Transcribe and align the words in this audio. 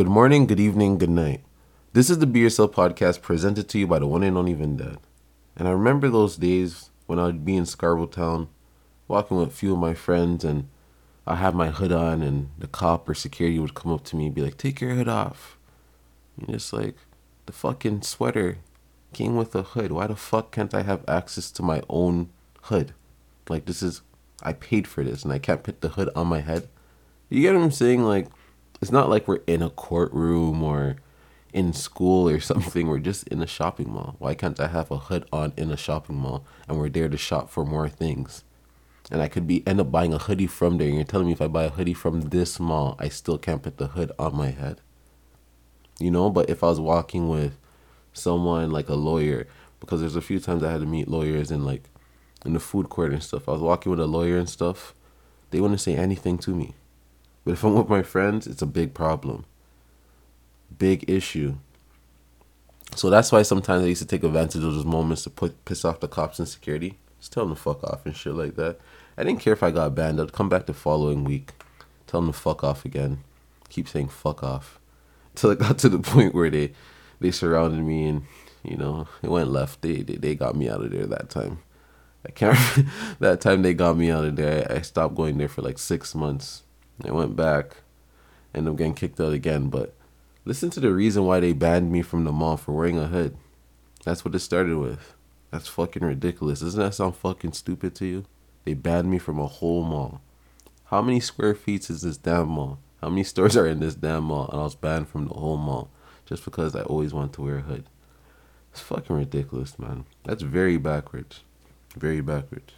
Good 0.00 0.08
morning, 0.08 0.46
good 0.46 0.58
evening, 0.58 0.96
good 0.96 1.10
night. 1.10 1.42
This 1.92 2.08
is 2.08 2.20
the 2.20 2.26
Be 2.26 2.40
Yourself 2.40 2.72
podcast 2.72 3.20
presented 3.20 3.68
to 3.68 3.78
you 3.78 3.86
by 3.86 3.98
the 3.98 4.06
one 4.06 4.22
and 4.22 4.34
only 4.34 4.54
Vindad. 4.54 4.96
And 5.54 5.68
I 5.68 5.72
remember 5.72 6.08
those 6.08 6.38
days 6.38 6.88
when 7.04 7.18
I'd 7.18 7.44
be 7.44 7.54
in 7.54 7.66
Scarborough 7.66 8.06
Town, 8.06 8.48
walking 9.08 9.36
with 9.36 9.48
a 9.48 9.52
few 9.52 9.74
of 9.74 9.78
my 9.78 9.92
friends, 9.92 10.42
and 10.42 10.70
I 11.26 11.36
have 11.36 11.54
my 11.54 11.68
hood 11.68 11.92
on, 11.92 12.22
and 12.22 12.48
the 12.56 12.66
cop 12.66 13.10
or 13.10 13.12
security 13.12 13.58
would 13.58 13.74
come 13.74 13.92
up 13.92 14.02
to 14.04 14.16
me 14.16 14.24
and 14.24 14.34
be 14.34 14.40
like, 14.40 14.56
Take 14.56 14.80
your 14.80 14.94
hood 14.94 15.06
off. 15.06 15.58
And 16.38 16.48
just 16.48 16.72
like, 16.72 16.96
the 17.44 17.52
fucking 17.52 18.00
sweater 18.00 18.56
came 19.12 19.36
with 19.36 19.54
a 19.54 19.62
hood. 19.62 19.92
Why 19.92 20.06
the 20.06 20.16
fuck 20.16 20.50
can't 20.50 20.72
I 20.72 20.80
have 20.80 21.04
access 21.06 21.50
to 21.50 21.62
my 21.62 21.82
own 21.90 22.30
hood? 22.62 22.94
Like, 23.50 23.66
this 23.66 23.82
is, 23.82 24.00
I 24.42 24.54
paid 24.54 24.88
for 24.88 25.04
this, 25.04 25.24
and 25.24 25.32
I 25.34 25.38
can't 25.38 25.62
put 25.62 25.82
the 25.82 25.90
hood 25.90 26.08
on 26.16 26.26
my 26.26 26.40
head. 26.40 26.70
You 27.28 27.42
get 27.42 27.54
what 27.54 27.64
I'm 27.64 27.70
saying? 27.70 28.02
Like, 28.02 28.28
it's 28.80 28.90
not 28.90 29.08
like 29.08 29.28
we're 29.28 29.40
in 29.46 29.62
a 29.62 29.70
courtroom 29.70 30.62
or 30.62 30.96
in 31.52 31.72
school 31.72 32.28
or 32.28 32.40
something. 32.50 32.86
We're 32.86 32.98
just 32.98 33.26
in 33.28 33.42
a 33.42 33.46
shopping 33.46 33.90
mall. 33.92 34.16
Why 34.18 34.34
can't 34.34 34.58
I 34.60 34.68
have 34.68 34.90
a 34.90 34.98
hood 34.98 35.26
on 35.32 35.52
in 35.56 35.70
a 35.70 35.76
shopping 35.76 36.16
mall 36.16 36.44
and 36.68 36.78
we're 36.78 36.88
there 36.88 37.08
to 37.08 37.16
shop 37.16 37.50
for 37.50 37.64
more 37.64 37.88
things? 37.88 38.44
And 39.10 39.20
I 39.20 39.28
could 39.28 39.46
be 39.46 39.66
end 39.66 39.80
up 39.80 39.90
buying 39.90 40.14
a 40.14 40.18
hoodie 40.18 40.46
from 40.46 40.78
there. 40.78 40.86
And 40.86 40.96
you're 40.96 41.04
telling 41.04 41.26
me 41.26 41.32
if 41.32 41.42
I 41.42 41.48
buy 41.48 41.64
a 41.64 41.70
hoodie 41.70 41.94
from 41.94 42.20
this 42.30 42.60
mall, 42.60 42.96
I 42.98 43.08
still 43.08 43.38
can't 43.38 43.62
put 43.62 43.76
the 43.76 43.88
hood 43.88 44.12
on 44.18 44.36
my 44.36 44.50
head. 44.50 44.80
You 45.98 46.10
know, 46.10 46.30
but 46.30 46.48
if 46.48 46.62
I 46.62 46.68
was 46.68 46.80
walking 46.80 47.28
with 47.28 47.58
someone 48.12 48.70
like 48.70 48.88
a 48.88 48.94
lawyer, 48.94 49.46
because 49.80 50.00
there's 50.00 50.16
a 50.16 50.22
few 50.22 50.38
times 50.38 50.62
I 50.62 50.70
had 50.70 50.80
to 50.80 50.86
meet 50.86 51.08
lawyers 51.08 51.50
in 51.50 51.64
like 51.64 51.84
in 52.44 52.52
the 52.52 52.60
food 52.60 52.88
court 52.88 53.12
and 53.12 53.22
stuff. 53.22 53.48
I 53.48 53.52
was 53.52 53.60
walking 53.60 53.90
with 53.90 54.00
a 54.00 54.06
lawyer 54.06 54.38
and 54.38 54.48
stuff. 54.48 54.94
They 55.50 55.60
wouldn't 55.60 55.80
say 55.80 55.96
anything 55.96 56.38
to 56.38 56.54
me. 56.54 56.74
But 57.44 57.52
if 57.52 57.64
I'm 57.64 57.74
with 57.74 57.88
my 57.88 58.02
friends, 58.02 58.46
it's 58.46 58.62
a 58.62 58.66
big 58.66 58.94
problem. 58.94 59.44
Big 60.76 61.08
issue. 61.08 61.56
So 62.94 63.08
that's 63.08 63.32
why 63.32 63.42
sometimes 63.42 63.84
I 63.84 63.88
used 63.88 64.02
to 64.02 64.08
take 64.08 64.24
advantage 64.24 64.56
of 64.56 64.74
those 64.74 64.84
moments 64.84 65.22
to 65.24 65.30
put 65.30 65.64
piss 65.64 65.84
off 65.84 66.00
the 66.00 66.08
cops 66.08 66.38
and 66.38 66.48
security. 66.48 66.98
Just 67.18 67.32
tell 67.32 67.44
them 67.46 67.54
to 67.54 67.60
fuck 67.60 67.82
off 67.84 68.04
and 68.04 68.16
shit 68.16 68.34
like 68.34 68.56
that. 68.56 68.78
I 69.16 69.24
didn't 69.24 69.40
care 69.40 69.52
if 69.52 69.62
I 69.62 69.70
got 69.70 69.94
banned. 69.94 70.20
I'd 70.20 70.32
come 70.32 70.48
back 70.48 70.66
the 70.66 70.74
following 70.74 71.24
week, 71.24 71.52
tell 72.06 72.20
them 72.20 72.32
to 72.32 72.38
fuck 72.38 72.64
off 72.64 72.84
again. 72.84 73.22
Keep 73.68 73.88
saying 73.88 74.08
fuck 74.08 74.42
off. 74.42 74.78
Till 75.34 75.50
it 75.50 75.58
got 75.58 75.78
to 75.78 75.88
the 75.88 75.98
point 75.98 76.34
where 76.34 76.50
they 76.50 76.72
they 77.20 77.30
surrounded 77.30 77.84
me 77.84 78.06
and 78.06 78.22
you 78.62 78.76
know 78.76 79.06
it 79.22 79.30
went 79.30 79.50
left. 79.50 79.82
They 79.82 80.02
they, 80.02 80.16
they 80.16 80.34
got 80.34 80.56
me 80.56 80.68
out 80.68 80.82
of 80.82 80.90
there 80.90 81.06
that 81.06 81.30
time. 81.30 81.60
I 82.26 82.30
can't 82.30 82.58
that 83.20 83.40
time 83.40 83.62
they 83.62 83.74
got 83.74 83.96
me 83.96 84.10
out 84.10 84.24
of 84.24 84.36
there. 84.36 84.66
I 84.70 84.80
stopped 84.80 85.14
going 85.14 85.38
there 85.38 85.48
for 85.48 85.62
like 85.62 85.78
six 85.78 86.14
months 86.14 86.62
I 87.06 87.12
went 87.12 87.36
back, 87.36 87.76
and 88.52 88.66
I'm 88.66 88.76
getting 88.76 88.94
kicked 88.94 89.20
out 89.20 89.32
again. 89.32 89.68
But 89.68 89.94
listen 90.44 90.70
to 90.70 90.80
the 90.80 90.92
reason 90.92 91.24
why 91.24 91.40
they 91.40 91.52
banned 91.52 91.92
me 91.92 92.02
from 92.02 92.24
the 92.24 92.32
mall 92.32 92.56
for 92.56 92.72
wearing 92.72 92.98
a 92.98 93.06
hood. 93.06 93.36
That's 94.04 94.24
what 94.24 94.34
it 94.34 94.40
started 94.40 94.76
with. 94.76 95.14
That's 95.50 95.68
fucking 95.68 96.04
ridiculous. 96.04 96.60
Doesn't 96.60 96.80
that 96.80 96.94
sound 96.94 97.16
fucking 97.16 97.52
stupid 97.52 97.94
to 97.96 98.06
you? 98.06 98.24
They 98.64 98.74
banned 98.74 99.10
me 99.10 99.18
from 99.18 99.38
a 99.38 99.46
whole 99.46 99.82
mall. 99.82 100.20
How 100.84 101.02
many 101.02 101.20
square 101.20 101.54
feet 101.54 101.90
is 101.90 102.02
this 102.02 102.16
damn 102.16 102.48
mall? 102.48 102.78
How 103.00 103.08
many 103.08 103.24
stores 103.24 103.56
are 103.56 103.66
in 103.66 103.80
this 103.80 103.94
damn 103.94 104.24
mall? 104.24 104.48
And 104.50 104.60
I 104.60 104.64
was 104.64 104.74
banned 104.74 105.08
from 105.08 105.26
the 105.26 105.34
whole 105.34 105.56
mall 105.56 105.90
just 106.26 106.44
because 106.44 106.76
I 106.76 106.82
always 106.82 107.12
wanted 107.14 107.32
to 107.34 107.42
wear 107.42 107.58
a 107.58 107.62
hood. 107.62 107.84
It's 108.72 108.80
fucking 108.80 109.16
ridiculous, 109.16 109.78
man. 109.78 110.04
That's 110.24 110.42
very 110.42 110.76
backwards. 110.76 111.40
Very 111.96 112.20
backwards. 112.20 112.74